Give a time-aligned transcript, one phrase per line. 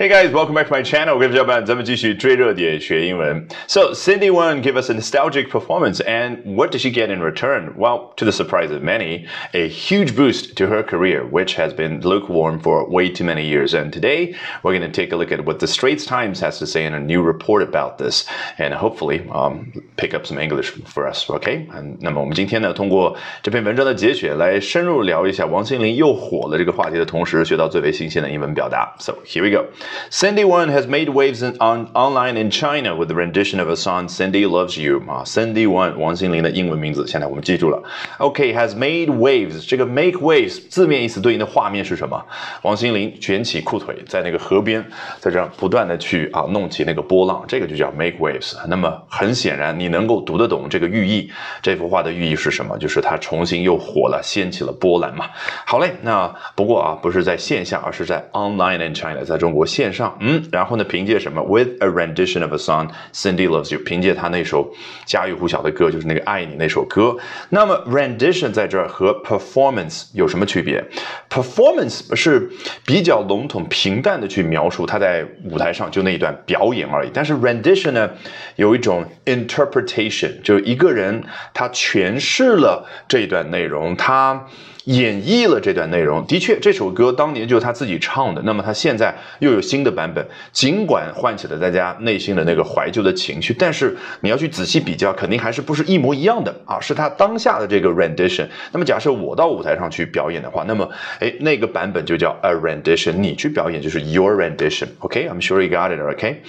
[0.00, 1.16] Hey guys, welcome back to my channel.
[1.16, 3.46] 我跟小伙伴咱们继续追热点学英文。
[3.66, 7.74] So Cindy Wang gave us a nostalgic performance, and what did she get in return?
[7.76, 12.00] Well, to the surprise of many, a huge boost to her career, which has been
[12.00, 13.74] lukewarm for way too many years.
[13.74, 16.66] And today, we're going to take a look at what the Straits Times has to
[16.66, 18.24] say in a new report about this,
[18.56, 21.28] and hopefully, um, pick up some English for us.
[21.28, 21.66] OK？
[21.74, 28.94] 嗯，那么我们今天呢，通过这篇文章的节选来深入聊一下王心凌又火了这个话题的同时，学到最为新鲜的英文表达。
[28.98, 29.66] So here we go.
[30.09, 34.07] Cindy One has made waves on online in China with the rendition of a song
[34.07, 37.81] "Cindy Loves You" 啊，Cindy One 王心凌的英文名字，现在我们记住了。
[38.19, 42.23] OK，has、okay, made waves，这个 make waves 字面意思对应的画面是什么？
[42.61, 44.85] 王心凌卷起裤腿，在那个河边，
[45.19, 48.55] 在这样不断的去啊弄起那个波浪，这个就叫 make waves。
[48.67, 51.29] 那么很显然，你能够读得懂这个寓意。
[51.61, 52.77] 这幅画的寓意是什么？
[52.77, 55.25] 就是它重新又火了，掀起了波澜嘛。
[55.65, 60.17] 好嘞，那不过啊，不是在线下，而是在 online in China，在中国线上。
[60.21, 60.85] 嗯，然后呢？
[60.85, 63.81] 凭借什么？With a rendition of a song, Cindy loves you。
[63.83, 64.71] 凭借他那首
[65.05, 67.17] 家喻户晓的歌，就是那个爱你那首歌。
[67.49, 70.81] 那么 rendition 在这儿和 performance 有什么区别
[71.29, 72.49] ？performance 是
[72.85, 77.09] 比较笼统平淡的去描述他在舞台上就那一段表演而已。
[77.11, 78.09] 但是 rendition 呢，
[78.55, 81.21] 有一种 interpretation，就一个人
[81.53, 84.45] 他诠释了这一段内容，他。
[84.85, 88.41] 演绎了这段内容，的确，这首歌当年就是他自己唱的。
[88.43, 96.79] 那么他现在又有新的版本，尽管唤起了大家内心的那个怀旧的情绪，但是你要去仔细比较，肯定还是不是一模一样的啊？
[96.79, 98.47] 是他当下的这个 rendition。
[98.71, 100.87] 那么假设我到舞台上去表演的话，那么
[101.19, 104.87] 哎，那个版本就叫 a rendition，你去表演就是 your rendition。
[104.99, 105.99] OK，I'm sure you got it.
[105.99, 106.43] OK。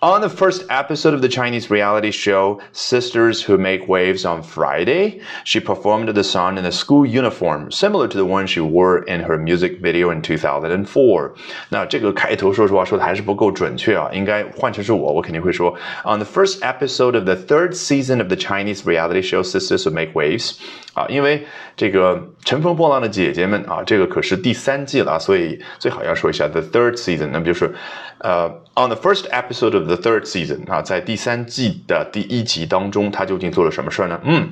[0.00, 5.20] On the first episode of the Chinese reality show Sisters Who Make Waves on Friday,
[5.44, 9.20] she performed the song in a school uniform, similar to the one she wore in
[9.20, 11.34] her music video in 2004.
[11.68, 15.72] 那这个开头说实话说的还是不够准确啊，应该换成是我，我肯定会说
[16.04, 19.92] On the first episode of the third season of the Chinese reality show Sisters Who
[19.92, 20.58] Make Waves，
[20.97, 27.71] 啊，因为这个乘风破浪的姐姐们啊，这个可是第三季了，所以最好要说一下 the third season，那么就是
[28.17, 34.19] 呃 On the first episode of the third season 啊，在第三季的第一集当中，他究竟做了什么事儿呢？
[34.23, 34.49] 嗯，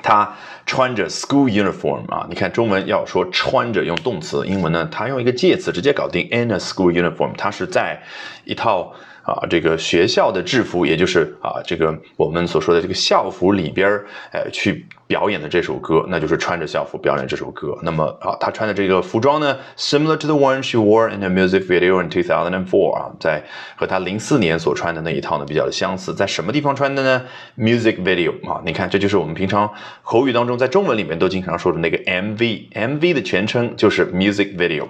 [0.00, 8.00] 他穿着 school uniform 啊，你看中文要说穿着用动词，英文呢，他用一个介词直接搞定 in a school uniform，他是在
[8.44, 8.94] 一套。
[9.28, 17.76] 啊，这个学校的制服，也就是啊，这个我们所说的这个校服里边儿，呃，去表演的这首歌，那就是穿着校服表演这首歌。
[17.82, 23.42] 那么啊，他穿的这个服装呢，similar to the one she wore in a music video in 2004啊，在
[23.74, 26.14] 和他零四年所穿的那一套呢比较的相似。
[26.14, 27.24] 在什么地方穿的呢
[27.56, 29.68] ？music video 啊，你看，这就是我们平常
[30.02, 34.88] 口语当中在中文里面都经常说的那个 MV，MV 的全称就是 music video。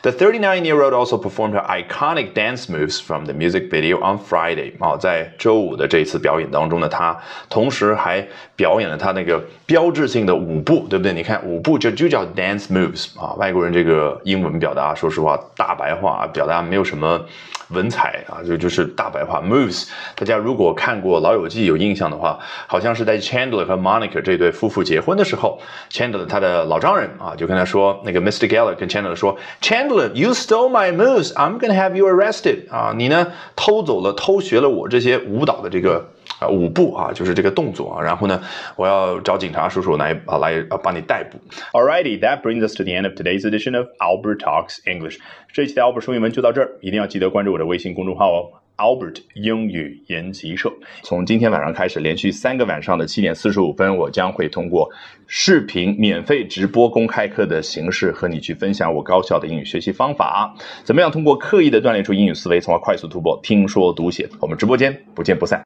[0.00, 3.98] The 39-year-old also performed her iconic dance moves from the music video.
[3.98, 7.18] on Friday 啊，在周五的这一次表演当中呢，他
[7.48, 8.26] 同时还
[8.56, 11.12] 表演了他那个标志性的舞步，对不对？
[11.12, 17.20] 你看舞步就就叫 dance moves 啊，外国人这个英文表达，说实话大白话表达没有什么。
[17.68, 19.88] 文采啊，就就是大白话 moves。
[20.14, 28.48] 大家如果看过《老友记》有印象的话，好像是在 Chandler 和 Monica 这对夫妇结婚的时候，Chandler 他的老丈人啊，就跟他说，那个 Mr.
[28.48, 32.70] Geller 跟 Chandler 说，Chandler，you stole my moves，I'm gonna have you arrested。
[32.70, 36.08] 啊，你呢偷走了、偷学了我这些舞蹈的这个。
[36.40, 38.00] 啊，舞步啊，就是这个动作啊。
[38.00, 38.40] 然后呢，
[38.76, 41.36] 我要找警察叔叔来啊，来啊，把你逮捕。
[41.72, 45.18] Alrighty, that brings us to the end of today's edition of Albert Talks English。
[45.52, 50.72] 这一期的 Albert 说英文就到这儿，一定要记得关注我的微信公众号哦，Albert 英语研习社。
[51.02, 54.88] 从今天晚上开始，连续三个晚上的七点四十五分，我将会通过
[55.26, 60.54] 视频免费直播公开课的形式和你去分享我高效的英语学习方法。
[60.84, 64.28] 怎么样通过刻意的锻炼出英语思维，从而快速突破听说读写？
[64.40, 65.62] 我们直播间不见不散。